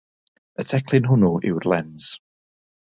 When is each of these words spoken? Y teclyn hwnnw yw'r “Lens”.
Y 0.63 0.65
teclyn 0.69 1.09
hwnnw 1.11 1.31
yw'r 1.51 1.71
“Lens”. 1.75 2.13